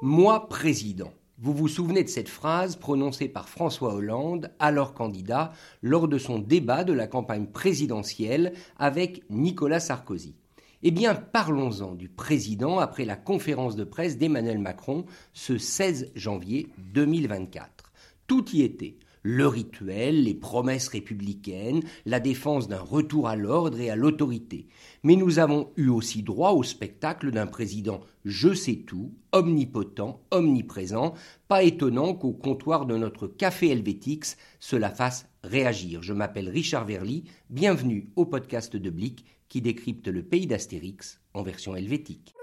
Moi 0.00 0.48
président. 0.48 1.12
Vous 1.38 1.52
vous 1.52 1.66
souvenez 1.66 2.04
de 2.04 2.08
cette 2.08 2.28
phrase 2.28 2.76
prononcée 2.76 3.28
par 3.28 3.48
François 3.48 3.94
Hollande, 3.94 4.52
alors 4.60 4.94
candidat, 4.94 5.52
lors 5.82 6.06
de 6.06 6.18
son 6.18 6.38
débat 6.38 6.84
de 6.84 6.92
la 6.92 7.08
campagne 7.08 7.46
présidentielle 7.46 8.52
avec 8.78 9.28
Nicolas 9.28 9.80
Sarkozy. 9.80 10.36
Eh 10.84 10.92
bien, 10.92 11.16
parlons-en 11.16 11.96
du 11.96 12.08
président 12.08 12.78
après 12.78 13.04
la 13.04 13.16
conférence 13.16 13.74
de 13.74 13.82
presse 13.82 14.18
d'Emmanuel 14.18 14.60
Macron 14.60 15.04
ce 15.32 15.58
16 15.58 16.12
janvier 16.14 16.68
2024. 16.94 17.90
Tout 18.28 18.48
y 18.52 18.62
était 18.62 18.98
le 19.30 19.46
rituel, 19.46 20.24
les 20.24 20.32
promesses 20.32 20.88
républicaines, 20.88 21.82
la 22.06 22.18
défense 22.18 22.66
d'un 22.66 22.80
retour 22.80 23.28
à 23.28 23.36
l'ordre 23.36 23.78
et 23.78 23.90
à 23.90 23.96
l'autorité. 23.96 24.68
Mais 25.02 25.16
nous 25.16 25.38
avons 25.38 25.70
eu 25.76 25.88
aussi 25.88 26.22
droit 26.22 26.52
au 26.52 26.62
spectacle 26.62 27.30
d'un 27.30 27.46
président 27.46 28.00
je 28.24 28.54
sais 28.54 28.76
tout, 28.86 29.12
omnipotent, 29.32 30.22
omniprésent, 30.30 31.12
pas 31.46 31.62
étonnant 31.62 32.14
qu'au 32.14 32.32
comptoir 32.32 32.86
de 32.86 32.96
notre 32.96 33.26
café 33.26 33.68
Helvétix, 33.68 34.38
cela 34.60 34.88
fasse 34.88 35.28
réagir. 35.44 36.02
Je 36.02 36.14
m'appelle 36.14 36.48
Richard 36.48 36.86
Verly, 36.86 37.24
bienvenue 37.50 38.10
au 38.16 38.24
podcast 38.24 38.76
de 38.76 38.88
Blick 38.88 39.26
qui 39.50 39.60
décrypte 39.60 40.08
le 40.08 40.22
pays 40.22 40.46
d'Astérix 40.46 41.20
en 41.34 41.42
version 41.42 41.76
helvétique. 41.76 42.34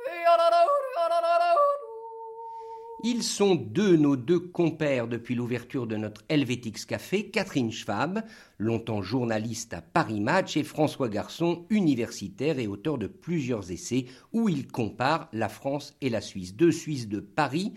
Ils 3.04 3.23
sont 3.23 3.55
deux, 3.55 3.98
nos 3.98 4.16
deux 4.16 4.40
compères 4.40 5.08
depuis 5.08 5.36
l'ouverture 5.36 5.86
de 5.86 5.98
notre 5.98 6.23
Helvétix 6.30 6.86
Café, 6.86 7.30
Catherine 7.30 7.72
Schwab, 7.72 8.23
longtemps 8.58 9.02
journaliste 9.02 9.73
à 9.73 9.81
Paris 9.81 10.22
Match, 10.22 10.55
et 10.58 10.63
François 10.63 11.09
Garçon, 11.09 11.66
universitaire 11.70 12.58
et 12.58 12.67
auteur 12.67 12.98
de 12.98 13.08
plusieurs 13.08 13.72
essais 13.72 14.05
où 14.31 14.50
il 14.50 14.67
compare 14.67 15.30
la 15.33 15.50
France 15.50 15.95
et 16.02 16.09
la 16.09 16.22
Suisse. 16.22 16.55
Deux 16.55 16.72
Suisses 16.72 17.09
de 17.09 17.20
Paris, 17.20 17.73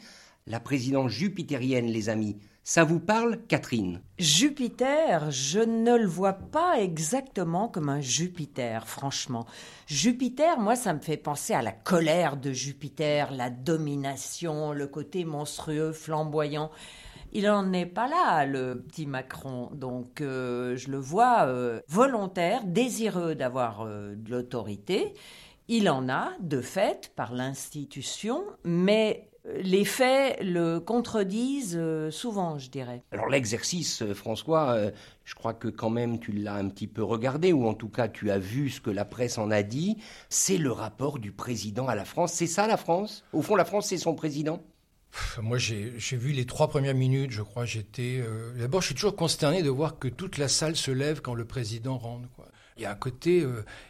la 0.49 0.61
présidence 0.61 1.13
jupitérienne, 1.13 1.87
les 1.87 2.09
amis, 2.09 2.37
ça 2.65 2.85
vous 2.85 3.01
parle, 3.01 3.39
Catherine? 3.49 4.03
Jupiter, 4.19 5.31
je 5.31 5.61
ne 5.61 5.97
le 5.97 6.07
vois 6.07 6.35
pas 6.35 6.81
exactement 6.81 7.69
comme 7.69 7.89
un 7.89 8.03
Jupiter, 8.03 8.87
franchement. 8.87 9.47
Jupiter, 9.87 10.59
moi, 10.59 10.77
ça 10.77 10.93
me 10.93 11.01
fait 11.01 11.17
penser 11.17 11.55
à 11.55 11.63
la 11.63 11.73
colère 11.73 12.37
de 12.37 12.53
Jupiter, 12.53 13.33
la 13.33 13.49
domination, 13.49 14.73
le 14.73 14.87
côté 14.87 15.25
monstrueux, 15.25 15.93
flamboyant. 15.93 16.71
Il 17.33 17.45
n'en 17.45 17.73
est 17.73 17.87
pas 17.87 18.09
là, 18.09 18.45
le 18.45 18.83
petit 18.83 19.07
Macron. 19.07 19.71
Donc, 19.73 20.21
euh, 20.21 20.77
je 20.77 20.91
le 20.91 20.99
vois 20.99 21.47
euh, 21.47 21.81
volontaire, 21.89 22.65
désireux 22.65 23.35
d'avoir 23.35 23.83
euh, 23.83 24.15
de 24.15 24.31
l'autorité. 24.31 25.15
Il 25.69 25.89
en 25.89 26.09
a, 26.09 26.33
de 26.41 26.61
fait, 26.61 27.13
par 27.17 27.35
l'institution, 27.35 28.45
mais 28.65 29.29
les 29.57 29.85
faits 29.85 30.39
le 30.43 30.79
contredisent 30.79 31.77
euh, 31.79 32.11
souvent, 32.11 32.59
je 32.59 32.71
dirais. 32.71 33.03
Alors 33.13 33.29
l'exercice, 33.29 34.03
euh, 34.03 34.15
François, 34.15 34.71
euh, 34.71 34.91
je 35.25 35.35
crois 35.35 35.55
que 35.55 35.69
quand 35.69 35.91
même 35.91 36.19
tu 36.19 36.33
l'as 36.33 36.55
un 36.55 36.69
petit 36.69 36.87
peu 36.87 37.03
regardé, 37.03 37.53
ou 37.53 37.67
en 37.67 37.75
tout 37.75 37.89
cas 37.89 38.09
tu 38.09 38.31
as 38.31 38.39
vu 38.39 38.71
ce 38.71 38.81
que 38.81 38.91
la 38.91 39.05
presse 39.05 39.39
en 39.39 39.51
a 39.51 39.63
dit, 39.63 39.99
c'est 40.29 40.59
le 40.59 40.73
rapport 40.73 41.19
du 41.19 41.33
président 41.33 41.87
à 41.89 41.95
la 41.95 42.05
France. 42.05 42.33
C'est 42.33 42.47
ça 42.47 42.67
la 42.67 42.77
France? 42.77 43.25
Au 43.33 43.43
fond, 43.43 43.57
la 43.57 43.65
France, 43.65 43.89
c'est 43.89 43.99
son 43.99 44.15
président? 44.15 44.63
Moi, 45.41 45.57
j'ai 45.57 45.97
vu 46.13 46.33
les 46.33 46.45
trois 46.45 46.69
premières 46.69 46.95
minutes, 46.95 47.31
je 47.31 47.41
crois. 47.41 47.65
J'étais. 47.65 48.23
D'abord, 48.59 48.83
je 48.83 48.87
suis 48.87 48.95
toujours 48.95 49.17
consterné 49.17 49.63
de 49.63 49.71
voir 49.71 49.99
que 49.99 50.07
toute 50.07 50.37
la 50.37 50.49
salle 50.49 50.77
se 50.77 50.91
lève 50.91 51.23
quand 51.23 51.35
le 51.35 51.47
président 51.47 51.97
rentre. 51.97 52.29
Quoi. 52.37 52.45
Il 52.79 52.83
y 52.83 52.87
a 52.87 52.93
un 52.93 52.95
côté 52.95 53.45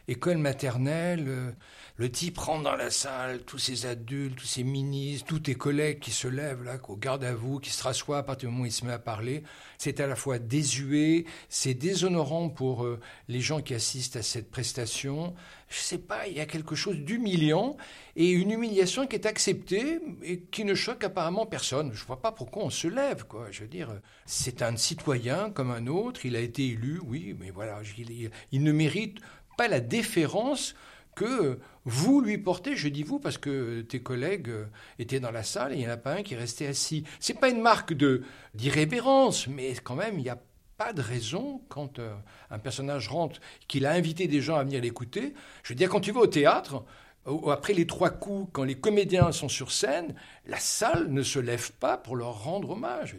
école 0.07 0.37
maternelle. 0.37 1.55
Le 1.99 2.09
type 2.09 2.37
rentre 2.37 2.63
dans 2.63 2.77
la 2.77 2.91
salle, 2.91 3.41
tous 3.41 3.57
ces 3.57 3.85
adultes, 3.85 4.37
tous 4.37 4.45
ces 4.45 4.63
ministres, 4.63 5.27
tous 5.27 5.39
tes 5.39 5.55
collègues 5.55 5.99
qui 5.99 6.11
se 6.11 6.29
lèvent 6.29 6.63
là, 6.63 6.77
au 6.87 6.95
garde 6.95 7.25
à 7.25 7.33
vous, 7.33 7.59
qui 7.59 7.71
se 7.71 7.83
rassoient 7.83 8.19
à 8.19 8.23
partir 8.23 8.47
du 8.47 8.53
moment 8.53 8.63
où 8.63 8.67
il 8.67 8.71
se 8.71 8.85
met 8.85 8.93
à 8.93 8.99
parler. 8.99 9.43
C'est 9.77 9.99
à 9.99 10.07
la 10.07 10.15
fois 10.15 10.39
désuet, 10.39 11.25
c'est 11.49 11.73
déshonorant 11.73 12.47
pour 12.47 12.85
euh, 12.85 13.01
les 13.27 13.41
gens 13.41 13.61
qui 13.61 13.73
assistent 13.73 14.15
à 14.15 14.23
cette 14.23 14.49
prestation. 14.49 15.35
Je 15.67 15.77
sais 15.77 15.97
pas, 15.97 16.27
il 16.27 16.37
y 16.37 16.39
a 16.39 16.45
quelque 16.45 16.73
chose 16.73 16.95
d'humiliant 16.97 17.75
et 18.15 18.31
une 18.31 18.49
humiliation 18.49 19.05
qui 19.05 19.15
est 19.15 19.25
acceptée 19.25 19.99
et 20.23 20.39
qui 20.39 20.63
ne 20.63 20.73
choque 20.75 21.03
apparemment 21.03 21.45
personne. 21.45 21.91
Je 21.93 22.05
vois 22.05 22.21
pas 22.21 22.31
pourquoi 22.31 22.63
on 22.63 22.69
se 22.69 22.87
lève, 22.87 23.25
quoi. 23.25 23.47
Je 23.51 23.61
veux 23.61 23.67
dire, 23.67 23.89
c'est 24.25 24.61
un 24.61 24.75
citoyen 24.77 25.51
comme 25.51 25.69
un 25.69 25.85
autre, 25.87 26.25
il 26.25 26.35
a 26.35 26.39
été 26.39 26.65
élu, 26.65 26.99
oui, 27.05 27.35
mais 27.39 27.51
voilà, 27.51 27.81
il, 27.97 28.31
il 28.51 28.63
ne 28.63 28.71
mérite 28.79 29.19
pas 29.57 29.67
la 29.67 29.81
déférence 29.81 30.73
que 31.15 31.59
vous 31.83 32.21
lui 32.21 32.37
portez, 32.37 32.75
je 32.75 32.87
dis 32.87 33.03
vous 33.03 33.19
parce 33.19 33.37
que 33.37 33.81
tes 33.81 34.01
collègues 34.01 34.51
étaient 34.99 35.19
dans 35.19 35.31
la 35.31 35.43
salle 35.43 35.73
et 35.73 35.75
il 35.75 35.79
n'y 35.79 35.87
en 35.87 35.91
a 35.91 35.97
pas 35.97 36.13
un 36.13 36.23
qui 36.23 36.35
restait 36.35 36.67
assis. 36.67 37.03
C'est 37.19 37.39
pas 37.39 37.49
une 37.49 37.61
marque 37.61 37.93
d'irrévérence, 38.53 39.47
mais 39.47 39.73
quand 39.83 39.95
même 39.95 40.17
il 40.17 40.23
n'y 40.23 40.29
a 40.29 40.39
pas 40.77 40.93
de 40.93 41.01
raison 41.01 41.61
quand 41.67 41.99
euh, 41.99 42.15
un 42.49 42.57
personnage 42.57 43.09
rentre 43.09 43.41
qu'il 43.67 43.85
a 43.85 43.91
invité 43.91 44.27
des 44.27 44.39
gens 44.39 44.55
à 44.55 44.63
venir 44.63 44.81
l'écouter. 44.81 45.33
Je 45.61 45.73
veux 45.73 45.75
dire 45.75 45.89
quand 45.89 45.99
tu 45.99 46.13
vas 46.13 46.21
au 46.21 46.27
théâtre, 46.27 46.85
après 47.25 47.73
les 47.73 47.85
trois 47.85 48.09
coups, 48.09 48.49
quand 48.51 48.63
les 48.63 48.75
comédiens 48.75 49.31
sont 49.31 49.49
sur 49.49 49.71
scène, 49.71 50.15
la 50.45 50.59
salle 50.59 51.09
ne 51.09 51.21
se 51.21 51.39
lève 51.39 51.71
pas 51.73 51.97
pour 51.97 52.15
leur 52.15 52.43
rendre 52.43 52.71
hommage. 52.71 53.15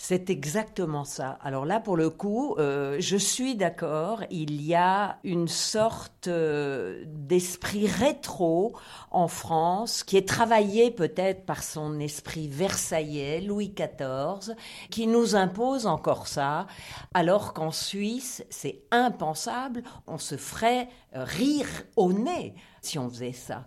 C'est 0.00 0.30
exactement 0.30 1.04
ça. 1.04 1.38
Alors 1.42 1.66
là, 1.66 1.80
pour 1.80 1.96
le 1.96 2.08
coup, 2.08 2.54
euh, 2.58 2.98
je 3.00 3.16
suis 3.16 3.56
d'accord. 3.56 4.22
Il 4.30 4.62
y 4.62 4.76
a 4.76 5.18
une 5.24 5.48
sorte 5.48 6.28
euh, 6.28 7.02
d'esprit 7.04 7.88
rétro 7.88 8.76
en 9.10 9.26
France 9.26 10.04
qui 10.04 10.16
est 10.16 10.26
travaillé 10.26 10.92
peut-être 10.92 11.44
par 11.44 11.64
son 11.64 11.98
esprit 11.98 12.46
versaillais, 12.46 13.40
Louis 13.40 13.74
XIV, 13.76 14.54
qui 14.90 15.08
nous 15.08 15.34
impose 15.34 15.86
encore 15.86 16.28
ça, 16.28 16.68
alors 17.12 17.52
qu'en 17.52 17.72
Suisse, 17.72 18.44
c'est 18.50 18.82
impensable. 18.92 19.82
On 20.06 20.18
se 20.18 20.36
ferait 20.36 20.88
rire 21.12 21.66
au 21.96 22.12
nez 22.12 22.54
si 22.82 22.98
on 22.98 23.08
faisait 23.08 23.32
ça. 23.32 23.64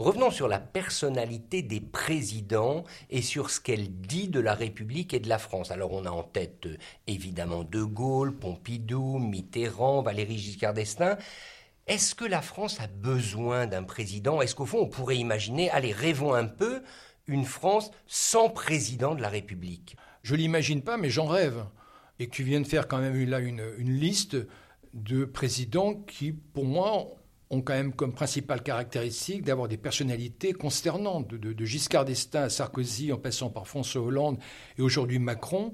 Revenons 0.00 0.30
sur 0.30 0.48
la 0.48 0.58
personnalité 0.58 1.60
des 1.60 1.80
présidents 1.80 2.84
et 3.10 3.20
sur 3.20 3.50
ce 3.50 3.60
qu'elle 3.60 4.00
dit 4.00 4.28
de 4.28 4.40
la 4.40 4.54
République 4.54 5.12
et 5.12 5.20
de 5.20 5.28
la 5.28 5.36
France. 5.38 5.70
Alors 5.70 5.92
on 5.92 6.06
a 6.06 6.10
en 6.10 6.22
tête 6.22 6.64
euh, 6.64 6.78
évidemment 7.06 7.64
De 7.64 7.82
Gaulle, 7.82 8.34
Pompidou, 8.34 9.18
Mitterrand, 9.18 10.00
Valéry 10.00 10.38
Giscard 10.38 10.72
d'Estaing. 10.72 11.18
Est-ce 11.86 12.14
que 12.14 12.24
la 12.24 12.40
France 12.40 12.80
a 12.80 12.86
besoin 12.86 13.66
d'un 13.66 13.82
président? 13.82 14.40
Est-ce 14.40 14.54
qu'au 14.54 14.64
fond 14.64 14.78
on 14.78 14.88
pourrait 14.88 15.18
imaginer, 15.18 15.68
allez 15.68 15.92
rêvons 15.92 16.32
un 16.32 16.46
peu, 16.46 16.82
une 17.26 17.44
France 17.44 17.90
sans 18.06 18.48
président 18.48 19.14
de 19.14 19.20
la 19.20 19.28
République? 19.28 19.96
Je 20.22 20.34
l'imagine 20.34 20.80
pas, 20.80 20.96
mais 20.96 21.10
j'en 21.10 21.26
rêve. 21.26 21.66
Et 22.18 22.28
tu 22.28 22.42
viens 22.42 22.62
de 22.62 22.66
faire 22.66 22.88
quand 22.88 23.00
même 23.00 23.22
là 23.28 23.38
une, 23.38 23.62
une 23.76 23.92
liste 23.92 24.38
de 24.94 25.26
présidents 25.26 25.94
qui, 25.94 26.32
pour 26.32 26.64
moi, 26.64 27.06
ont 27.50 27.62
quand 27.62 27.74
même 27.74 27.92
comme 27.92 28.12
principale 28.12 28.62
caractéristique 28.62 29.42
d'avoir 29.42 29.66
des 29.66 29.76
personnalités 29.76 30.52
consternantes, 30.52 31.28
de, 31.34 31.64
Giscard 31.64 32.04
d'Estaing 32.04 32.44
à 32.44 32.48
Sarkozy 32.48 33.12
en 33.12 33.18
passant 33.18 33.50
par 33.50 33.66
François 33.66 34.02
Hollande 34.02 34.38
et 34.78 34.82
aujourd'hui 34.82 35.18
Macron. 35.18 35.72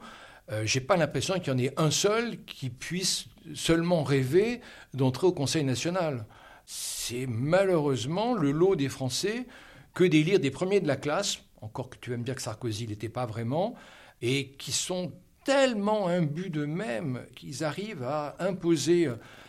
Euh, 0.51 0.65
j'ai 0.65 0.81
pas 0.81 0.97
l'impression 0.97 1.35
qu'il 1.35 1.49
y 1.49 1.51
en 1.51 1.59
ait 1.59 1.75
un 1.77 1.91
seul 1.91 2.43
qui 2.45 2.71
puisse 2.71 3.27
seulement 3.55 4.05
rêver 4.05 4.61
d'entrer 4.95 5.27
au 5.27 5.33
Conseil 5.33 5.65
national. 5.65 6.25
C'est 6.65 7.27
malheureusement 7.27 8.35
le 8.35 8.53
lot 8.53 8.75
des 8.75 8.89
Français 8.89 9.47
que 9.93 10.05
d'élire 10.05 10.41
des 10.41 10.51
premiers 10.51 10.81
de 10.81 10.89
la 10.89 10.97
classe, 10.97 11.41
encore 11.61 11.91
que 11.91 11.97
tu 12.01 12.13
aimes 12.13 12.23
bien 12.23 12.35
que 12.35 12.43
Sarkozy 12.43 12.87
n'était 12.89 13.09
pas 13.09 13.27
vraiment, 13.27 13.75
et 14.23 14.53
qui 14.53 14.73
sont 14.73 15.13
tellement 15.45 16.09
imbus 16.09 16.51
d'eux-mêmes 16.51 17.25
qu'ils 17.37 17.65
arrivent 17.65 18.03
à 18.03 18.35
imposer 18.41 19.09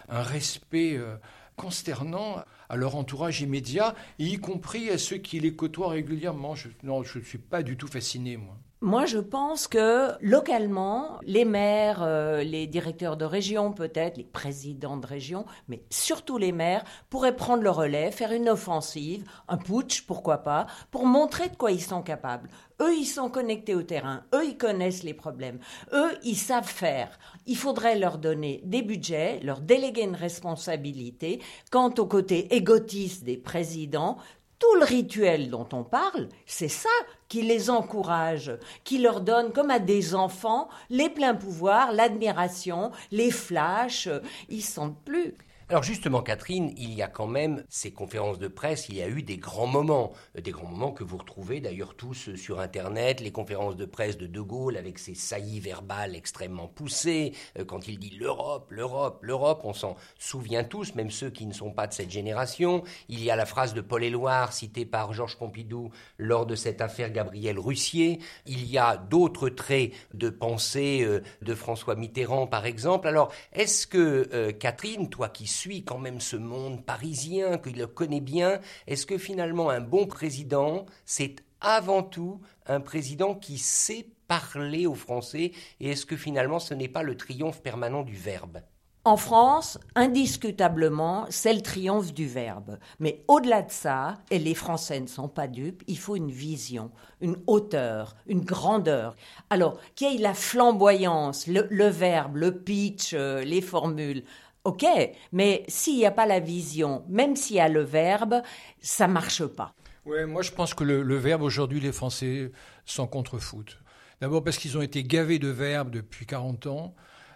un 0.09 0.21
respect 0.21 0.97
euh, 0.97 1.15
consternant 1.57 2.43
à 2.69 2.75
leur 2.77 2.95
entourage 2.95 3.41
immédiat, 3.41 3.95
y 4.19 4.37
compris 4.37 4.89
à 4.89 4.97
ceux 4.97 5.17
qui 5.17 5.41
les 5.41 5.53
côtoient 5.53 5.89
régulièrement. 5.89 6.55
non, 6.83 7.03
je 7.03 7.19
ne 7.19 7.23
suis 7.23 7.37
pas 7.37 7.63
du 7.63 7.75
tout 7.75 7.87
fasciné, 7.87 8.37
moi. 8.37 8.57
Moi, 8.81 9.07
je 9.07 9.17
pense 9.17 9.67
que 9.67 10.11
localement, 10.21 11.17
les 11.23 11.45
maires, 11.45 12.03
euh, 12.03 12.43
les 12.43 12.67
directeurs 12.67 13.17
de 13.17 13.25
région 13.25 13.73
peut-être, 13.73 14.17
les 14.17 14.23
présidents 14.23 14.97
de 14.97 15.07
région, 15.07 15.47
mais 15.67 15.83
surtout 15.89 16.37
les 16.37 16.51
maires, 16.51 16.83
pourraient 17.09 17.35
prendre 17.35 17.63
le 17.63 17.71
relais, 17.71 18.11
faire 18.11 18.31
une 18.31 18.47
offensive, 18.47 19.23
un 19.47 19.57
putsch, 19.57 20.05
pourquoi 20.05 20.43
pas, 20.43 20.67
pour 20.91 21.07
montrer 21.07 21.49
de 21.49 21.55
quoi 21.55 21.71
ils 21.71 21.81
sont 21.81 22.03
capables. 22.03 22.51
Eux, 22.79 22.93
ils 22.95 23.07
sont 23.07 23.31
connectés 23.31 23.73
au 23.73 23.81
terrain, 23.81 24.21
eux, 24.35 24.45
ils 24.45 24.57
connaissent 24.57 25.01
les 25.01 25.15
problèmes, 25.15 25.57
eux, 25.93 26.11
ils 26.23 26.37
savent 26.37 26.69
faire. 26.69 27.17
Il 27.47 27.57
faudrait 27.57 27.97
leur 27.97 28.19
donner 28.19 28.61
des 28.63 28.83
budgets, 28.83 29.39
leur 29.41 29.59
déléguer 29.59 30.03
une 30.03 30.15
responsabilité. 30.15 31.41
Quant 31.71 31.91
au 31.97 32.05
côté 32.05 32.53
égotiste 32.53 33.23
des 33.23 33.37
présidents, 33.37 34.19
tout 34.59 34.75
le 34.75 34.85
rituel 34.85 35.49
dont 35.49 35.67
on 35.71 35.83
parle, 35.83 36.29
c'est 36.45 36.67
ça 36.67 36.89
qui 37.27 37.41
les 37.41 37.69
encourage, 37.69 38.51
qui 38.83 38.97
leur 38.99 39.21
donne, 39.21 39.51
comme 39.51 39.69
à 39.69 39.79
des 39.79 40.15
enfants, 40.15 40.69
les 40.89 41.09
pleins 41.09 41.35
pouvoirs, 41.35 41.91
l'admiration, 41.91 42.91
les 43.11 43.31
flashs. 43.31 44.09
Ils 44.49 44.63
sentent 44.63 45.03
plus. 45.03 45.35
Alors 45.69 45.83
justement, 45.83 46.21
Catherine, 46.21 46.71
il 46.77 46.93
y 46.93 47.01
a 47.01 47.09
quand 47.09 47.27
même 47.27 47.65
ces 47.67 47.91
conférences 47.91 48.39
de 48.39 48.47
presse, 48.47 48.87
il 48.87 48.95
y 48.95 49.01
a 49.01 49.09
eu 49.09 49.21
des 49.21 49.35
grands 49.35 49.67
moments, 49.67 50.13
euh, 50.37 50.41
des 50.41 50.51
grands 50.51 50.69
moments 50.69 50.93
que 50.93 51.03
vous 51.03 51.17
retrouvez 51.17 51.59
d'ailleurs 51.59 51.95
tous 51.97 52.29
euh, 52.29 52.37
sur 52.37 52.61
Internet, 52.61 53.19
les 53.19 53.33
conférences 53.33 53.75
de 53.75 53.83
presse 53.83 54.17
de 54.17 54.27
De 54.27 54.39
Gaulle 54.39 54.77
avec 54.77 54.97
ses 54.97 55.13
saillies 55.13 55.59
verbales 55.59 56.15
extrêmement 56.15 56.69
poussées, 56.69 57.33
euh, 57.59 57.65
quand 57.65 57.89
il 57.89 57.99
dit 57.99 58.15
l'Europe, 58.17 58.71
l'Europe, 58.71 59.19
l'Europe, 59.23 59.59
on 59.65 59.73
s'en 59.73 59.97
souvient 60.17 60.63
tous, 60.63 60.95
même 60.95 61.11
ceux 61.11 61.29
qui 61.29 61.45
ne 61.45 61.51
sont 61.51 61.71
pas 61.71 61.87
de 61.87 61.93
cette 61.93 62.11
génération. 62.11 62.81
Il 63.09 63.21
y 63.21 63.29
a 63.29 63.35
la 63.35 63.45
phrase 63.45 63.73
de 63.73 63.81
Paul 63.81 64.05
Éluard 64.05 64.53
citée 64.53 64.85
par 64.85 65.11
Georges 65.11 65.35
Pompidou 65.35 65.91
lors 66.17 66.45
de 66.45 66.55
cette 66.55 66.79
affaire 66.79 67.11
Gabriel 67.11 67.59
Russier. 67.59 68.19
Il 68.45 68.63
y 68.71 68.77
a 68.77 68.95
d'autres 68.95 69.49
traits 69.49 69.91
de 70.13 70.29
pensée 70.29 71.05
de 71.41 71.55
François 71.55 71.95
Mitterrand, 71.95 72.47
par 72.47 72.65
exemple. 72.65 73.09
Alors, 73.09 73.33
est-ce 73.51 73.85
que, 73.85 74.51
Catherine, 74.51 75.09
toi 75.09 75.27
qui 75.27 75.56
suit 75.57 75.83
quand 75.83 75.97
même 75.97 76.21
ce 76.21 76.37
monde 76.37 76.85
parisien, 76.85 77.57
qu'il 77.57 77.77
le 77.77 77.87
connaît 77.87 78.21
bien, 78.21 78.59
est-ce 78.85 79.05
que 79.05 79.17
finalement 79.17 79.69
un 79.69 79.81
bon 79.81 80.05
président, 80.05 80.85
c'est 81.05 81.37
avant 81.61 82.03
tout 82.03 82.39
un 82.67 82.79
président 82.79 83.33
qui 83.33 83.57
sait 83.57 84.07
parler 84.27 84.85
aux 84.85 84.95
Français 84.95 85.51
Et 85.79 85.91
est-ce 85.91 86.05
que 86.05 86.15
finalement 86.15 86.59
ce 86.59 86.73
n'est 86.73 86.89
pas 86.89 87.03
le 87.03 87.17
triomphe 87.17 87.61
permanent 87.61 88.03
du 88.03 88.15
verbe? 88.15 88.61
En 89.07 89.15
France, 89.15 89.79
indiscutablement, 89.95 91.27
c'est 91.29 91.53
le 91.53 91.61
triomphe 91.61 92.13
du 92.13 92.27
verbe. 92.27 92.77
Mais 92.99 93.23
au-delà 93.29 93.61
de 93.61 93.71
ça, 93.71 94.15
et 94.29 94.37
les 94.37 94.53
Français 94.53 94.99
ne 94.99 95.07
sont 95.07 95.29
pas 95.29 95.47
dupes, 95.47 95.81
il 95.87 95.97
faut 95.97 96.17
une 96.17 96.29
vision, 96.29 96.91
une 97.21 97.37
hauteur, 97.47 98.17
une 98.27 98.41
grandeur. 98.41 99.15
Alors, 99.49 99.79
qu'il 99.95 100.11
y 100.11 100.15
ait 100.17 100.19
la 100.19 100.33
flamboyance, 100.33 101.47
le, 101.47 101.87
verbe, 101.87 102.35
le 102.35 102.57
pitch, 102.57 103.13
euh, 103.13 103.45
les 103.45 103.61
formules, 103.61 104.25
Ok, 104.67 104.83
mais 105.31 105.63
s'il 105.69 105.95
n'y 105.95 106.05
a 106.05 106.11
pas 106.11 106.25
la 106.25 106.41
vision, 106.41 107.05
même 107.07 107.37
s'il 107.37 107.55
y 107.55 107.59
a 107.61 107.69
le 107.69 107.83
verbe, 107.83 108.41
ça 108.81 109.07
marche 109.07 109.45
pas. 109.45 109.73
Ouais, 110.05 110.25
moi 110.25 110.41
je 110.41 110.51
pense 110.51 110.73
que 110.73 110.83
le, 110.83 111.15
verbe 111.15 111.41
aujourd'hui, 111.41 111.79
les 111.79 111.93
Français 111.93 112.51
s'en 112.83 113.07
contrefoutent. 113.07 113.79
D'abord 114.19 114.43
parce 114.43 114.57
qu'ils 114.57 114.77
ont 114.77 114.81
été 114.81 115.05
gavés 115.05 115.39
de 115.39 115.47
verbes 115.47 115.91
depuis 115.91 116.25
40 116.25 116.67
ans. 116.67 116.95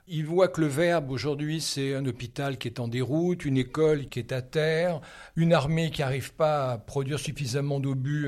Ils 0.10 0.26
voient 0.26 0.50
que 0.50 0.60
le 0.60 0.68
verbe 0.68 1.10
aujourd'hui, 1.10 1.62
c'est 1.62 1.96
un 1.96 2.06
hôpital 2.06 2.58
qui 2.58 2.68
est 2.68 2.82
en 2.82 2.90
déroute, 2.90 3.46
une 3.46 3.58
école 3.58 4.10
qui 4.10 4.20
est 4.20 4.34
à 4.34 4.42
terre, 4.42 5.00
une 5.38 5.54
armée 5.54 5.90
qui 5.90 6.02
n'arrive 6.02 6.34
pas 6.34 6.74
à 6.74 6.78
produire 6.80 7.18
suffisamment 7.18 7.80
d'obus 7.80 8.28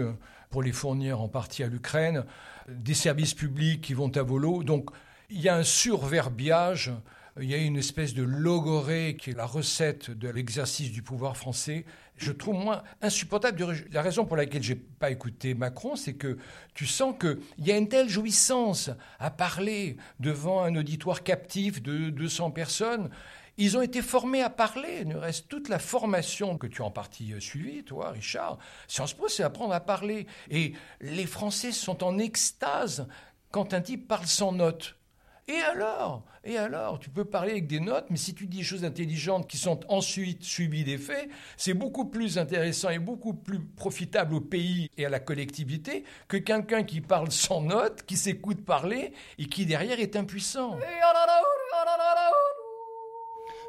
pour 0.50 0.64
les 0.64 0.72
fournir 0.72 1.20
en 1.20 1.28
partie 1.28 1.62
à 1.62 1.68
l'Ukraine, 1.68 2.24
des 2.70 2.94
services 2.94 3.34
publics 3.34 3.82
qui 3.82 3.96
vont 3.96 4.16
à 4.16 4.24
volo. 4.24 4.64
Donc 4.64 4.92
il 5.30 5.42
y 5.42 5.50
a 5.50 5.58
un 5.58 5.64
surverbiage 5.64 6.94
il 7.42 7.50
y 7.50 7.56
a 7.56 7.58
une 7.58 7.78
espèce 7.78 8.14
de 8.14 8.22
logorée 8.22 9.18
qui 9.20 9.32
est 9.32 9.36
la 9.36 9.46
recette 9.46 10.12
de 10.12 10.30
l'exercice 10.30 10.92
du 10.92 11.02
pouvoir 11.02 11.36
français. 11.36 11.86
Je 12.16 12.32
trouve 12.32 12.56
moins 12.56 12.84
insupportable. 13.02 13.66
La 13.92 14.04
raison 14.04 14.26
pour 14.26 14.38
laquelle 14.38 14.62
j'ai 14.62 14.76
pas 14.76 15.10
écouté 15.10 15.56
Macron, 15.56 15.96
c'est 15.96 16.14
que 16.14 16.38
tu 16.76 16.86
sens 16.86 17.16
qu'il 17.20 17.40
y 17.66 17.72
a 17.72 17.78
une 17.78 17.90
telle 17.90 18.08
jouissance 18.08 18.92
à 19.20 19.32
parler 19.32 19.98
devant 20.20 20.64
un 20.64 20.76
auditoire 20.76 21.24
captif 21.24 21.82
de 21.82 22.12
200 22.12 22.52
personnes. 22.52 23.10
Ils 23.58 23.78
ont 23.78 23.82
été 23.82 24.04
formés 24.04 24.44
à 24.44 24.52
parler. 24.52 25.04
Il 25.04 25.18
reste 25.18 25.48
toute 25.48 25.70
la 25.70 25.80
formation 25.80 26.60
que 26.60 26.68
tu 26.68 26.84
as 26.84 26.86
en 26.86 26.92
partie 26.92 27.34
suivie, 27.40 27.84
toi, 27.84 28.12
Richard. 28.12 28.60
Sciences 28.88 29.16
Po, 29.16 29.28
c'est 29.28 29.44
apprendre 29.44 29.74
à 29.74 29.80
parler. 29.80 30.28
Et 30.52 30.74
les 31.02 31.26
Français 31.26 31.72
sont 31.72 32.04
en 32.04 32.20
extase 32.20 33.08
quand 33.50 33.74
un 33.74 33.82
type 33.82 34.08
parle 34.08 34.28
sans 34.28 34.52
notes. 34.52 34.98
Et 35.48 35.60
alors? 35.60 36.24
Et 36.46 36.58
alors 36.58 37.00
Tu 37.00 37.10
peux 37.10 37.26
parler 37.26 37.52
avec 37.52 37.68
des 37.68 37.80
notes, 37.80 38.06
mais 38.10 38.18
si 38.18 38.34
tu 38.34 38.48
dis 38.48 38.58
des 38.58 38.64
choses 38.64 38.86
intelligentes 38.86 39.48
qui 39.48 39.58
sont 39.58 39.80
ensuite 39.90 40.44
suivies 40.44 40.84
des 40.84 40.98
faits, 40.98 41.30
c'est 41.58 41.74
beaucoup 41.74 42.06
plus 42.06 42.38
intéressant 42.38 42.90
et 42.90 43.00
beaucoup 43.00 43.34
plus 43.34 43.60
profitable 43.60 44.36
au 44.36 44.42
pays 44.42 44.90
et 44.98 45.06
à 45.06 45.10
la 45.10 45.20
collectivité 45.20 46.04
que 46.28 46.38
quelqu'un 46.38 46.84
qui 46.84 47.02
parle 47.02 47.32
sans 47.32 47.62
notes, 47.62 48.04
qui 48.04 48.18
s'écoute 48.18 48.64
parler 48.66 49.14
et 49.38 49.46
qui 49.46 49.66
derrière 49.66 50.00
est 50.00 50.16
impuissant. 50.16 50.78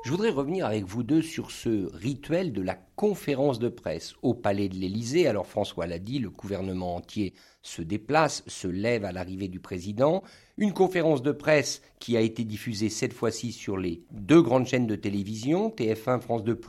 Je 0.05 0.11
voudrais 0.11 0.29
revenir 0.29 0.67
avec 0.67 0.85
vous 0.85 1.03
deux 1.03 1.23
sur 1.23 1.51
ce 1.51 1.91
rituel 1.97 2.53
de 2.53 2.61
la 2.61 2.75
conférence 2.75 3.59
de 3.59 3.71
presse 3.71 4.13
au 4.21 4.35
palais 4.35 4.69
de 4.69 4.75
l'Élysée. 4.75 5.27
Alors 5.27 5.47
François 5.47 5.87
l'a 5.87 5.99
dit, 5.99 6.19
le 6.19 6.29
gouvernement 6.29 6.97
entier 6.97 7.33
se 7.63 7.81
déplace, 7.81 8.45
se 8.47 8.69
lève 8.69 9.07
à 9.07 9.13
l'arrivée 9.13 9.49
du 9.49 9.61
président. 9.61 10.23
Une 10.59 10.75
conférence 10.75 11.23
de 11.23 11.33
presse 11.33 11.81
qui 12.01 12.19
a 12.19 12.21
été 12.21 12.45
diffusée 12.45 12.91
cette 12.91 13.15
fois-ci 13.15 13.51
sur 13.51 13.79
les 13.79 14.05
deux 14.11 14.43
grandes 14.43 14.67
chaînes 14.67 14.87
de 14.87 14.95
télévision, 14.95 15.71
TF1, 15.71 16.21
France 16.21 16.45
2, 16.45 16.61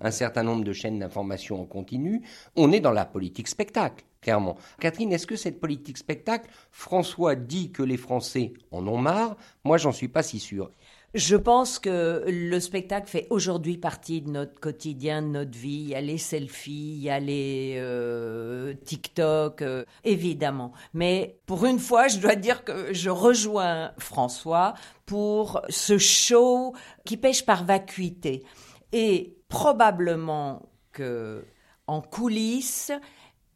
un 0.00 0.10
certain 0.10 0.42
nombre 0.42 0.64
de 0.64 0.72
chaînes 0.72 0.98
d'information 0.98 1.60
en 1.60 1.66
continu. 1.66 2.22
On 2.56 2.72
est 2.72 2.80
dans 2.80 2.92
la 2.92 3.04
politique 3.04 3.48
spectacle. 3.48 4.06
Clairement. 4.20 4.56
Catherine, 4.80 5.12
est-ce 5.12 5.28
que 5.28 5.36
cette 5.36 5.60
politique 5.60 5.98
spectacle, 5.98 6.50
François 6.72 7.36
dit 7.36 7.70
que 7.70 7.82
les 7.82 7.96
Français 7.96 8.52
en 8.72 8.86
ont 8.88 8.98
marre? 8.98 9.36
Moi, 9.62 9.78
j'en 9.78 9.92
suis 9.92 10.08
pas 10.08 10.24
si 10.24 10.40
sûr. 10.40 10.72
Je 11.14 11.36
pense 11.36 11.78
que 11.78 12.24
le 12.28 12.60
spectacle 12.60 13.08
fait 13.08 13.26
aujourd'hui 13.30 13.78
partie 13.78 14.20
de 14.20 14.30
notre 14.30 14.60
quotidien, 14.60 15.22
de 15.22 15.28
notre 15.28 15.56
vie. 15.56 15.80
Il 15.80 15.88
y 15.88 15.94
a 15.94 16.02
les 16.02 16.18
selfies, 16.18 16.96
il 16.96 17.02
y 17.02 17.08
a 17.08 17.18
les 17.18 17.76
euh, 17.78 18.74
TikTok, 18.84 19.62
euh, 19.62 19.84
évidemment. 20.04 20.72
Mais 20.92 21.40
pour 21.46 21.64
une 21.64 21.78
fois, 21.78 22.08
je 22.08 22.18
dois 22.18 22.36
dire 22.36 22.62
que 22.62 22.92
je 22.92 23.08
rejoins 23.08 23.92
François 23.96 24.74
pour 25.06 25.62
ce 25.70 25.96
show 25.96 26.74
qui 27.06 27.16
pêche 27.16 27.46
par 27.46 27.64
vacuité. 27.64 28.44
Et 28.92 29.38
probablement 29.48 30.68
que 30.92 31.42
en 31.86 32.02
coulisses, 32.02 32.92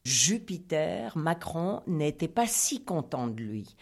Jupiter, 0.05 1.19
Macron, 1.19 1.83
n'était 1.87 2.29
pas 2.29 2.47
si 2.47 2.83
content 2.83 3.27
de 3.27 3.43
lui. 3.43 3.77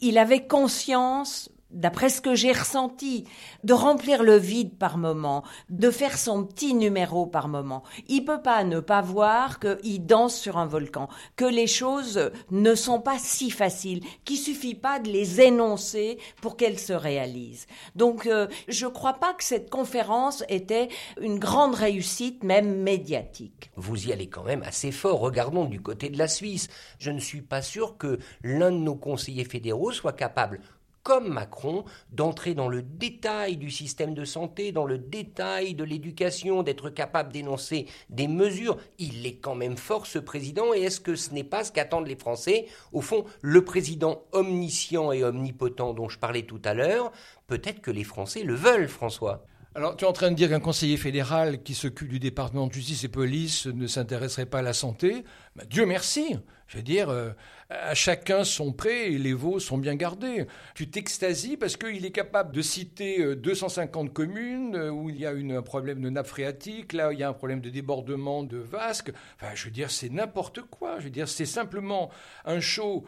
Il 0.00 0.16
avait 0.16 0.46
conscience 0.46 1.50
d'après 1.70 2.08
ce 2.08 2.20
que 2.20 2.34
j'ai 2.34 2.52
ressenti, 2.52 3.24
de 3.64 3.72
remplir 3.72 4.22
le 4.22 4.36
vide 4.36 4.76
par 4.76 4.98
moment, 4.98 5.44
de 5.68 5.90
faire 5.90 6.18
son 6.18 6.44
petit 6.44 6.74
numéro 6.74 7.26
par 7.26 7.48
moment. 7.48 7.82
Il 8.08 8.24
peut 8.24 8.42
pas 8.42 8.64
ne 8.64 8.80
pas 8.80 9.00
voir 9.00 9.60
qu'il 9.60 10.06
danse 10.06 10.36
sur 10.36 10.58
un 10.58 10.66
volcan, 10.66 11.08
que 11.36 11.44
les 11.44 11.66
choses 11.66 12.30
ne 12.50 12.74
sont 12.74 13.00
pas 13.00 13.18
si 13.18 13.50
faciles, 13.50 14.02
qu'il 14.24 14.38
suffit 14.38 14.74
pas 14.74 14.98
de 14.98 15.10
les 15.10 15.40
énoncer 15.40 16.18
pour 16.40 16.56
qu'elles 16.56 16.78
se 16.78 16.92
réalisent. 16.92 17.66
Donc, 17.94 18.26
euh, 18.26 18.46
je 18.68 18.86
crois 18.86 19.14
pas 19.14 19.34
que 19.34 19.44
cette 19.44 19.70
conférence 19.70 20.44
était 20.48 20.88
une 21.20 21.38
grande 21.38 21.74
réussite, 21.74 22.44
même 22.44 22.82
médiatique. 22.82 23.70
Vous 23.76 24.08
y 24.08 24.12
allez 24.12 24.28
quand 24.28 24.44
même 24.44 24.62
assez 24.62 24.92
fort. 24.92 25.20
Regardons 25.20 25.64
du 25.64 25.80
côté 25.80 26.08
de 26.08 26.18
la 26.18 26.28
Suisse. 26.28 26.68
Je 26.98 27.10
ne 27.10 27.20
suis 27.20 27.42
pas 27.42 27.62
sûr 27.62 27.96
que 27.96 28.18
l'un 28.42 28.70
de 28.70 28.76
nos 28.76 28.96
conseillers 28.96 29.44
fédéraux 29.44 29.92
soit 29.92 30.12
capable 30.12 30.60
comme 31.02 31.28
Macron, 31.28 31.84
d'entrer 32.12 32.54
dans 32.54 32.68
le 32.68 32.82
détail 32.82 33.56
du 33.56 33.70
système 33.70 34.14
de 34.14 34.24
santé, 34.24 34.72
dans 34.72 34.84
le 34.84 34.98
détail 34.98 35.74
de 35.74 35.84
l'éducation, 35.84 36.62
d'être 36.62 36.90
capable 36.90 37.32
d'énoncer 37.32 37.86
des 38.10 38.28
mesures. 38.28 38.76
Il 38.98 39.26
est 39.26 39.36
quand 39.36 39.54
même 39.54 39.76
fort, 39.76 40.06
ce 40.06 40.18
président, 40.18 40.74
et 40.74 40.82
est-ce 40.82 41.00
que 41.00 41.14
ce 41.14 41.32
n'est 41.32 41.44
pas 41.44 41.64
ce 41.64 41.72
qu'attendent 41.72 42.06
les 42.06 42.16
Français? 42.16 42.66
Au 42.92 43.00
fond, 43.00 43.24
le 43.40 43.64
président 43.64 44.24
omniscient 44.32 45.12
et 45.12 45.24
omnipotent 45.24 45.94
dont 45.94 46.08
je 46.08 46.18
parlais 46.18 46.42
tout 46.42 46.60
à 46.64 46.74
l'heure, 46.74 47.12
peut-être 47.46 47.80
que 47.80 47.90
les 47.90 48.04
Français 48.04 48.42
le 48.42 48.54
veulent, 48.54 48.88
François. 48.88 49.44
Alors, 49.76 49.96
tu 49.96 50.04
es 50.04 50.08
en 50.08 50.12
train 50.12 50.32
de 50.32 50.34
dire 50.34 50.48
qu'un 50.48 50.58
conseiller 50.58 50.96
fédéral 50.96 51.62
qui 51.62 51.74
s'occupe 51.74 52.08
du 52.08 52.18
département 52.18 52.66
de 52.66 52.72
justice 52.72 53.04
et 53.04 53.08
police 53.08 53.66
ne 53.66 53.86
s'intéresserait 53.86 54.46
pas 54.46 54.58
à 54.58 54.62
la 54.62 54.72
santé 54.72 55.22
ben, 55.54 55.64
Dieu 55.70 55.86
merci 55.86 56.36
Je 56.66 56.78
veux 56.78 56.82
dire, 56.82 57.08
euh, 57.08 57.30
à 57.68 57.94
chacun 57.94 58.42
son 58.42 58.72
prêt 58.72 59.12
et 59.12 59.18
les 59.18 59.32
veaux 59.32 59.60
sont 59.60 59.78
bien 59.78 59.94
gardés. 59.94 60.48
Tu 60.74 60.90
t'extasies 60.90 61.56
parce 61.56 61.76
qu'il 61.76 62.04
est 62.04 62.10
capable 62.10 62.52
de 62.52 62.62
citer 62.62 63.36
250 63.36 64.08
euh, 64.08 64.12
communes 64.12 64.74
euh, 64.74 64.90
où 64.90 65.08
il 65.08 65.20
y 65.20 65.24
a 65.24 65.30
un 65.30 65.62
problème 65.62 66.00
de 66.00 66.10
nappe 66.10 66.26
phréatique, 66.26 66.92
là 66.92 67.12
il 67.12 67.20
y 67.20 67.22
a 67.22 67.28
un 67.28 67.32
problème 67.32 67.60
de 67.60 67.70
débordement 67.70 68.42
de 68.42 68.56
vasques. 68.56 69.12
Enfin, 69.36 69.54
je 69.54 69.66
veux 69.66 69.70
dire, 69.70 69.92
c'est 69.92 70.08
n'importe 70.08 70.62
quoi. 70.62 70.98
Je 70.98 71.04
veux 71.04 71.10
dire, 71.10 71.28
c'est 71.28 71.46
simplement 71.46 72.10
un 72.44 72.58
show 72.58 73.04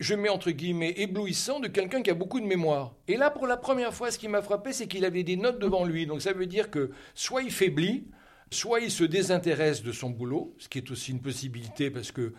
je 0.00 0.14
mets 0.14 0.28
entre 0.28 0.50
guillemets, 0.50 0.92
éblouissant 0.96 1.60
de 1.60 1.68
quelqu'un 1.68 2.02
qui 2.02 2.10
a 2.10 2.14
beaucoup 2.14 2.40
de 2.40 2.46
mémoire. 2.46 2.94
Et 3.08 3.16
là, 3.16 3.30
pour 3.30 3.46
la 3.46 3.56
première 3.56 3.94
fois, 3.94 4.10
ce 4.10 4.18
qui 4.18 4.28
m'a 4.28 4.42
frappé, 4.42 4.72
c'est 4.72 4.86
qu'il 4.86 5.04
avait 5.04 5.22
des 5.22 5.36
notes 5.36 5.58
devant 5.58 5.84
lui. 5.84 6.06
Donc 6.06 6.22
ça 6.22 6.32
veut 6.32 6.46
dire 6.46 6.70
que 6.70 6.90
soit 7.14 7.42
il 7.42 7.52
faiblit, 7.52 8.08
soit 8.50 8.80
il 8.80 8.90
se 8.90 9.04
désintéresse 9.04 9.82
de 9.82 9.92
son 9.92 10.10
boulot, 10.10 10.54
ce 10.58 10.68
qui 10.68 10.78
est 10.78 10.90
aussi 10.90 11.12
une 11.12 11.22
possibilité 11.22 11.90
parce 11.90 12.12
que 12.12 12.34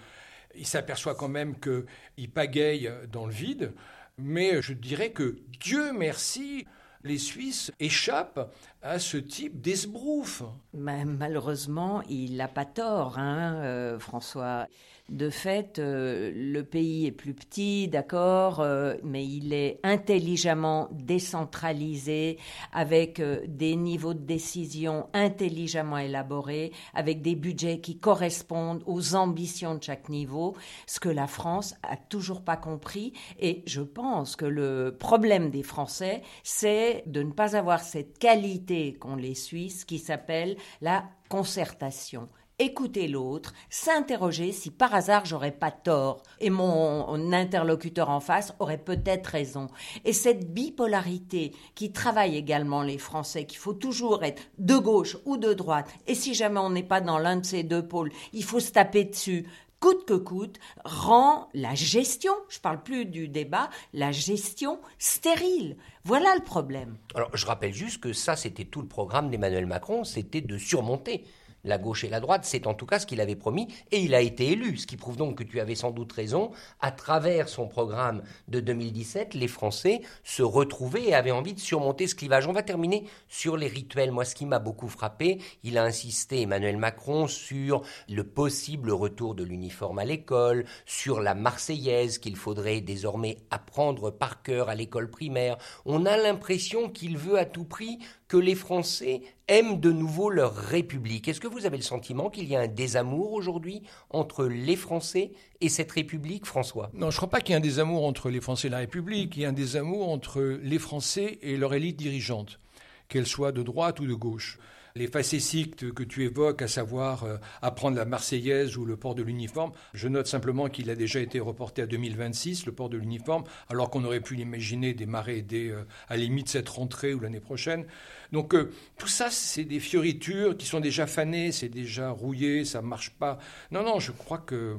il 0.58 0.66
s'aperçoit 0.66 1.16
quand 1.16 1.28
même 1.28 1.56
qu'il 1.60 2.32
pagaille 2.32 2.92
dans 3.12 3.26
le 3.26 3.34
vide. 3.34 3.74
Mais 4.18 4.62
je 4.62 4.74
dirais 4.74 5.12
que 5.12 5.40
Dieu 5.60 5.92
merci, 5.92 6.66
les 7.04 7.18
Suisses 7.18 7.72
échappent 7.80 8.54
à 8.86 9.00
ce 9.00 9.18
type 9.18 9.62
d'esbrouf. 9.62 10.44
malheureusement, 10.74 12.04
il 12.08 12.38
n'a 12.38 12.48
pas 12.48 12.66
tort, 12.66 13.18
hein, 13.18 13.56
euh, 13.56 14.00
François. 14.00 14.68
De 15.08 15.30
fait, 15.30 15.78
euh, 15.78 16.32
le 16.36 16.64
pays 16.64 17.06
est 17.06 17.12
plus 17.12 17.36
petit, 17.36 17.88
d'accord, 17.88 18.60
euh, 18.60 18.96
mais 19.04 19.24
il 19.24 19.54
est 19.54 19.80
intelligemment 19.84 20.88
décentralisé, 20.92 22.40
avec 22.74 23.22
des 23.48 23.76
niveaux 23.76 24.16
de 24.16 24.26
décision 24.26 25.08
intelligemment 25.14 26.00
élaborés, 26.00 26.72
avec 26.96 27.22
des 27.22 27.36
budgets 27.36 27.82
qui 27.82 28.00
correspondent 28.00 28.84
aux 28.88 29.14
ambitions 29.14 29.76
de 29.76 29.84
chaque 29.84 30.10
niveau, 30.10 30.56
ce 30.88 31.00
que 31.00 31.10
la 31.10 31.28
France 31.28 31.76
a 31.84 31.98
toujours 31.98 32.42
pas 32.42 32.58
compris. 32.58 33.14
Et 33.40 33.64
je 33.68 33.82
pense 33.82 34.36
que 34.36 34.46
le 34.46 34.96
problème 34.98 35.52
des 35.52 35.64
Français, 35.64 36.24
c'est 36.44 37.04
de 37.06 37.22
ne 37.22 37.32
pas 37.32 37.56
avoir 37.56 37.82
cette 37.82 38.18
qualité 38.18 38.75
qu'ont 39.00 39.16
les 39.16 39.36
Suisses, 39.36 39.86
qui 39.86 40.00
s'appelle 40.00 40.58
la 40.82 41.06
concertation. 41.30 42.30
Écouter 42.58 43.10
l'autre, 43.10 43.54
s'interroger 43.70 44.54
si 44.54 44.72
par 44.72 44.96
hasard 44.96 45.26
j'aurais 45.26 45.52
pas 45.52 45.72
tort. 45.72 46.24
Et 46.40 46.50
mon 46.50 47.34
interlocuteur 47.34 48.10
en 48.10 48.22
face 48.22 48.54
aurait 48.60 48.78
peut-être 48.78 49.28
raison. 49.28 49.68
Et 50.06 50.14
cette 50.14 50.54
bipolarité 50.54 51.52
qui 51.76 51.92
travaille 51.92 52.38
également 52.38 52.82
les 52.82 52.98
Français, 52.98 53.46
qu'il 53.46 53.58
faut 53.58 53.74
toujours 53.74 54.24
être 54.24 54.42
de 54.58 54.78
gauche 54.78 55.18
ou 55.26 55.36
de 55.36 55.52
droite, 55.52 55.90
et 56.08 56.16
si 56.16 56.34
jamais 56.34 56.62
on 56.62 56.70
n'est 56.70 56.82
pas 56.82 57.02
dans 57.02 57.18
l'un 57.18 57.36
de 57.36 57.46
ces 57.46 57.64
deux 57.64 57.86
pôles, 57.86 58.12
il 58.32 58.46
faut 58.46 58.62
se 58.62 58.72
taper 58.72 59.04
dessus 59.04 59.46
coûte 59.80 60.06
que 60.06 60.14
coûte, 60.14 60.60
rend 60.84 61.50
la 61.54 61.76
gestion, 61.76 62.34
je 62.50 62.60
parle 62.60 62.82
plus 62.82 63.06
du 63.06 63.28
débat, 63.28 63.70
la 63.94 64.12
gestion 64.12 64.80
stérile. 64.98 65.78
Voilà 66.04 66.34
le 66.36 66.44
problème. 66.44 66.98
Alors 67.14 67.30
je 67.36 67.46
rappelle 67.46 67.74
juste 67.74 68.02
que 68.02 68.14
ça, 68.14 68.36
c'était 68.36 68.66
tout 68.66 68.82
le 68.82 68.88
programme 68.88 69.30
d'Emmanuel 69.30 69.66
Macron, 69.66 70.04
c'était 70.04 70.42
de 70.42 70.58
surmonter 70.58 71.26
la 71.66 71.78
gauche 71.78 72.04
et 72.04 72.10
la 72.10 72.20
droite, 72.20 72.46
c'est 72.46 72.68
en 72.68 72.74
tout 72.74 72.86
cas 72.86 73.00
ce 73.00 73.06
qu'il 73.06 73.20
avait 73.20 73.36
promis, 73.36 73.68
et 73.92 74.00
il 74.00 74.16
a 74.16 74.22
été 74.22 74.52
élu, 74.52 74.78
ce 74.78 74.88
qui 74.88 74.98
prouve 74.98 75.18
donc 75.18 75.38
que 75.38 75.44
tu 75.44 75.60
avais 75.60 75.76
sans 75.76 75.92
doute 75.92 76.12
raison. 76.14 76.52
À 76.80 76.92
travers 76.92 77.50
son 77.50 77.68
programme 77.68 78.22
de 78.48 78.60
2017, 78.60 79.34
les 79.34 79.48
Français 79.48 80.02
se 80.24 80.44
retrouvaient 80.44 81.10
et 81.10 81.14
avaient 81.14 81.32
envie 81.32 81.54
de 81.54 81.60
surmonter 81.60 82.08
ce 82.08 82.16
clivage. 82.16 82.48
On 82.48 82.54
va 82.54 82.64
terminer 82.64 83.06
sur 83.28 83.58
les 83.58 83.68
rituels. 83.68 84.12
Moi, 84.12 84.26
ce 84.26 84.36
qui 84.36 84.46
m'a 84.46 84.60
beaucoup 84.60 84.88
frappé, 84.88 85.40
il 85.64 85.78
a 85.78 85.84
insisté, 85.84 86.42
Emmanuel 86.42 86.78
Macron, 86.78 87.28
sur 87.28 87.82
le 88.08 88.24
possible 88.24 88.92
retour 88.92 89.36
de 89.36 89.44
l'uniforme 89.44 90.00
à 90.00 90.06
l'école, 90.06 90.66
sur 90.86 91.20
la 91.20 91.36
Marseillaise 91.36 92.20
qu'il 92.20 92.36
faudrait 92.36 92.82
désormais 92.82 93.38
apprendre 93.50 94.12
par 94.12 94.42
cœur 94.42 94.70
à 94.70 94.76
l'école 94.76 95.10
primaire. 95.10 95.58
On 95.86 96.06
a 96.06 96.18
l'impression 96.18 96.90
qu'il 96.90 97.18
veut 97.18 97.38
à 97.38 97.46
tout 97.46 97.66
prix 97.66 98.00
que 98.28 98.38
les 98.38 98.56
Français 98.56 99.22
aiment 99.48 99.80
de 99.80 99.92
nouveau 99.92 100.30
leur 100.30 100.56
République. 100.56 101.28
Est-ce 101.28 101.40
que 101.40 101.48
vous 101.48 101.66
avez 101.66 101.78
le 101.78 101.84
sentiment 101.84 102.30
qu'il 102.30 102.48
y 102.48 102.56
a 102.56 102.62
un 102.62 102.68
désamour 102.68 103.34
aujourd'hui 103.34 103.84
entre 104.10 104.46
les 104.46 104.76
Français 104.76 105.32
et 105.62 105.70
cette 105.70 105.92
République, 105.92 106.46
François? 106.46 106.90
Non, 106.94 107.12
je 107.12 107.16
ne 107.16 107.18
crois 107.18 107.30
pas 107.30 107.42
qu'il 107.42 107.52
y 107.52 107.54
ait 107.54 107.58
un 107.58 107.62
désamour 107.62 108.06
entre 108.06 108.30
les 108.30 108.42
Français 108.42 108.68
et 108.68 108.72
la 108.72 108.80
République. 108.80 109.36
Il 109.38 109.44
y 109.44 109.46
a 109.46 109.50
un 109.50 109.54
désamour 109.54 110.10
entre 110.10 110.42
les 110.42 110.80
Français 110.80 111.40
et 111.42 111.58
leur 111.58 111.74
élite 111.74 111.98
dirigeante, 111.98 112.60
qu'elle 113.08 113.28
soit 113.28 113.52
de 113.52 113.64
droite 113.64 114.00
ou 114.00 114.08
de 114.08 114.14
gauche 114.14 114.60
les 114.98 115.08
facéties 115.08 115.70
que 115.72 116.04
tu 116.04 116.24
évoques, 116.24 116.62
à 116.62 116.70
savoir 116.70 117.26
euh, 117.26 117.36
apprendre 117.62 117.98
la 117.98 118.06
Marseillaise 118.06 118.78
ou 118.78 118.86
le 118.86 118.96
port 118.96 119.14
de 119.14 119.24
l'uniforme, 119.24 119.74
je 119.94 120.08
note 120.08 120.26
simplement 120.26 120.70
qu'il 120.70 120.90
a 120.90 120.96
déjà 120.96 121.20
été 121.20 121.42
reporté 121.42 121.82
à 121.82 121.86
2026, 121.86 122.66
le 122.66 122.72
port 122.72 122.88
de 122.88 122.98
l'uniforme, 122.98 123.44
alors 123.68 123.90
qu'on 123.90 124.06
aurait 124.06 124.22
pu 124.22 124.36
l'imaginer 124.36 124.94
démarrer 124.94 125.46
euh, 125.52 125.84
à 126.08 126.16
la 126.16 126.24
limite, 126.24 126.48
cette 126.48 126.70
rentrée 126.70 127.14
ou 127.14 127.20
l'année 127.20 127.42
prochaine. 127.42 127.86
Donc 128.32 128.56
euh, 128.56 128.72
tout 128.98 129.10
ça, 129.10 129.30
c'est 129.32 129.66
des 129.66 129.82
fioritures 129.82 130.56
qui 130.56 130.66
sont 130.66 130.80
déjà 130.80 131.08
fanées, 131.08 131.52
c'est 131.52 131.68
déjà 131.68 132.12
rouillé, 132.12 132.64
ça 132.64 132.82
ne 132.82 132.88
marche 132.88 133.10
pas. 133.10 133.38
Non, 133.72 133.84
non, 133.84 134.00
je 134.00 134.14
crois 134.14 134.38
que 134.38 134.78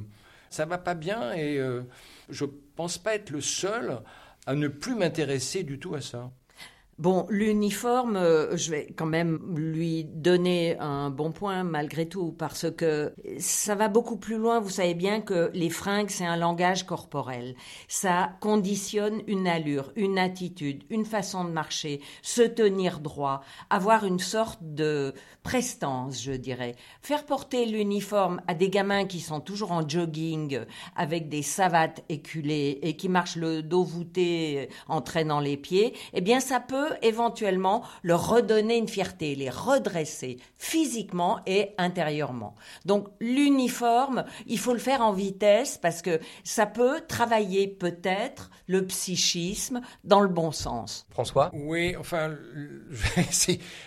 ça 0.49 0.65
va 0.65 0.79
pas 0.79 0.95
bien 0.95 1.35
et 1.35 1.61
je 2.31 2.47
pense 2.77 2.97
pas 2.97 3.17
être 3.17 3.31
le 3.31 3.43
seul 3.43 4.01
à 4.47 4.55
ne 4.55 4.69
plus 4.69 4.95
m'intéresser 4.95 5.65
du 5.65 5.79
tout 5.79 5.95
à 5.95 6.01
ça. 6.01 6.31
Bon, 6.99 7.27
l'uniforme, 7.29 8.17
euh, 8.17 8.57
je 8.57 8.71
vais 8.71 8.87
quand 8.97 9.05
même 9.05 9.39
lui 9.55 10.05
donner 10.05 10.79
un 10.79 11.11
bon 11.11 11.31
point 11.31 11.63
malgré 11.63 12.09
tout, 12.09 12.33
parce 12.33 12.71
que 12.71 13.13
ça 13.39 13.75
va 13.75 13.89
beaucoup 13.89 14.17
plus 14.17 14.39
loin. 14.39 14.61
Vous 14.61 14.71
savez 14.71 14.95
bien 14.95 15.21
que 15.21 15.51
les 15.53 15.69
fringues, 15.69 16.09
c'est 16.09 16.25
un 16.25 16.39
langage 16.39 16.87
corporel. 16.87 17.55
Ça 17.87 18.31
conditionne 18.41 19.21
une 19.27 19.47
allure, 19.47 19.93
une 19.95 20.19
attitude, 20.19 20.85
une 20.89 21.05
façon 21.05 21.45
de 21.45 21.51
marcher, 21.51 22.01
se 22.23 22.41
tenir 22.41 23.01
droit, 23.01 23.43
avoir 23.69 24.07
une 24.07 24.19
sorte 24.19 24.61
de 24.63 25.13
prestance, 25.43 26.23
je 26.23 26.33
dirais. 26.33 26.77
Faire 27.03 27.27
porter 27.27 27.67
l'uniforme 27.67 28.41
à 28.49 28.55
des 28.55 28.71
gamins 28.71 29.05
qui 29.05 29.21
sont 29.21 29.41
toujours 29.41 29.73
en 29.73 29.87
jogging, 29.87 30.61
avec 30.97 31.29
des 31.29 31.43
savates 31.43 32.03
éculées 32.09 32.79
et 32.81 32.97
qui 32.97 33.11
marchent 33.11 33.37
le 33.37 33.63
dos 33.63 33.85
voûté 33.85 34.71
en 34.89 35.03
traînant 35.03 35.41
les 35.41 35.59
pieds, 35.59 35.93
eh 36.15 36.23
bien, 36.23 36.41
ça 36.41 36.59
peut 36.59 36.86
éventuellement 37.03 37.83
leur 38.03 38.29
redonner 38.29 38.77
une 38.77 38.89
fierté, 38.89 39.35
les 39.35 39.51
redresser 39.51 40.39
physiquement 40.59 41.41
et 41.47 41.71
intérieurement. 41.79 42.55
Donc 42.85 43.09
l'uniforme, 43.21 44.25
il 44.47 44.59
faut 44.59 44.73
le 44.73 44.79
faire 44.79 45.03
en 45.03 45.13
vitesse 45.13 45.79
parce 45.79 46.03
que 46.03 46.21
ça 46.45 46.67
peut 46.67 47.01
travailler 47.07 47.69
peut-être 47.69 48.51
le 48.67 48.87
psychisme 48.87 49.81
dans 50.05 50.21
le 50.21 50.29
bon 50.29 50.53
sens. 50.53 51.07
François 51.11 51.51
Oui, 51.53 51.97
enfin, 51.97 52.35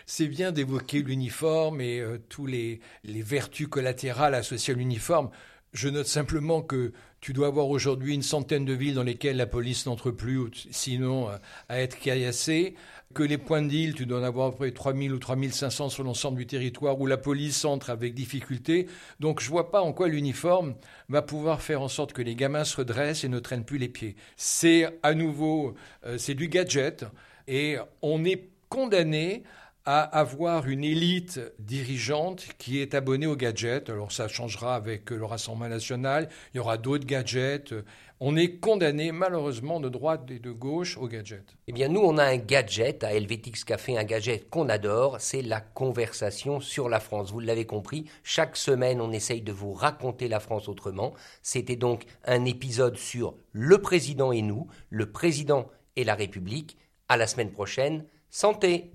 c'est 0.06 0.28
bien 0.28 0.52
d'évoquer 0.52 1.02
l'uniforme 1.02 1.82
et 1.82 2.00
euh, 2.00 2.18
tous 2.30 2.46
les, 2.46 2.80
les 3.04 3.22
vertus 3.22 3.68
collatérales 3.68 4.36
associées 4.36 4.74
à 4.74 4.78
l'uniforme. 4.78 5.30
Je 5.74 5.90
note 5.90 6.08
simplement 6.08 6.62
que 6.62 6.94
tu 7.22 7.34
dois 7.34 7.48
avoir 7.48 7.70
aujourd'hui 7.70 8.14
une 8.14 8.22
centaine 8.22 8.66
de 8.66 8.74
villes 8.74 8.96
dans 8.96 9.04
lesquelles 9.04 9.38
la 9.38 9.48
police 9.48 9.86
n'entre 9.86 10.12
plus, 10.12 10.40
sinon 10.72 11.30
euh, 11.30 11.38
à 11.68 11.80
être 11.80 11.98
caillassée 12.00 12.76
que 13.14 13.24
les 13.24 13.40
points 13.40 13.64
de 13.64 13.70
tu 13.70 14.06
dois 14.06 14.20
en 14.20 14.24
avoir 14.24 14.48
à 14.48 14.52
peu 14.52 14.58
près 14.58 14.72
3000 14.72 15.12
ou 15.12 15.18
3500 15.18 15.90
sur 15.90 16.04
l'ensemble 16.04 16.38
du 16.38 16.46
territoire 16.46 17.00
où 17.00 17.08
la 17.08 17.18
police 17.18 17.66
entre 17.66 17.90
avec 17.90 18.14
difficulté. 18.14 18.88
Donc 19.20 19.42
je 19.42 19.50
vois 19.50 19.72
pas 19.72 19.82
en 19.82 19.94
quoi 19.94 20.08
l'uniforme 20.08 20.76
va 21.08 21.24
pouvoir 21.24 21.62
faire 21.62 21.82
en 21.82 21.88
sorte 21.88 22.14
que 22.14 22.22
les 22.22 22.36
gamins 22.36 22.64
se 22.64 22.78
redressent 22.78 23.24
et 23.24 23.30
ne 23.30 23.40
traînent 23.40 23.66
plus 23.66 23.80
les 23.80 23.90
pieds. 23.90 24.16
C'est 24.38 25.00
à 25.02 25.16
nouveau, 25.16 25.74
euh, 26.06 26.18
c'est 26.20 26.36
du 26.36 26.50
gadget 26.50 27.06
et 27.48 27.78
on 28.04 28.24
est 28.26 28.50
condamné 28.70 29.44
à 29.92 30.02
avoir 30.02 30.68
une 30.68 30.84
élite 30.84 31.40
dirigeante 31.58 32.46
qui 32.60 32.80
est 32.80 32.94
abonnée 32.94 33.26
aux 33.26 33.36
gadgets. 33.36 33.90
Alors 33.90 34.12
ça 34.12 34.28
changera 34.28 34.76
avec 34.76 35.10
le 35.10 35.26
Rassemblement 35.26 35.68
national, 35.68 36.30
il 36.54 36.58
y 36.58 36.60
aura 36.60 36.78
d'autres 36.78 37.08
gadgets. 37.08 37.74
On 38.20 38.36
est 38.36 38.60
condamné 38.60 39.12
malheureusement 39.12 39.80
de 39.80 39.90
droite 39.90 40.30
et 40.30 40.38
de 40.38 40.52
gauche 40.52 40.96
aux 40.96 41.08
gadgets. 41.08 41.56
Eh 41.66 41.72
bien 41.72 41.88
nous, 41.88 42.02
on 42.02 42.20
a 42.20 42.26
un 42.26 42.38
gadget 42.38 43.04
à 43.04 43.16
Helvetix 43.16 43.64
Café, 43.64 43.98
un 43.98 44.04
gadget 44.04 44.48
qu'on 44.52 44.70
adore, 44.70 45.16
c'est 45.20 45.42
la 45.42 45.60
conversation 45.60 46.60
sur 46.60 46.88
la 46.88 47.00
France. 47.00 47.32
Vous 47.32 47.40
l'avez 47.40 47.66
compris, 47.66 48.06
chaque 48.22 48.58
semaine 48.58 49.02
on 49.02 49.12
essaye 49.12 49.42
de 49.42 49.52
vous 49.52 49.74
raconter 49.74 50.28
la 50.28 50.40
France 50.40 50.70
autrement. 50.70 51.16
C'était 51.42 51.78
donc 51.78 52.06
un 52.26 52.46
épisode 52.46 52.98
sur 52.98 53.34
le 53.54 53.80
président 53.80 54.32
et 54.32 54.44
nous, 54.44 54.68
le 54.92 55.12
président 55.12 55.68
et 55.96 56.04
la 56.04 56.14
République. 56.14 56.78
À 57.08 57.18
la 57.18 57.26
semaine 57.26 57.50
prochaine. 57.50 58.06
Santé 58.30 58.92